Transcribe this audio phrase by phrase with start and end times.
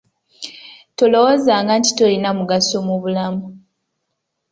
[0.97, 3.45] Tolowoozanga nti tolina mugaso mu bulamu.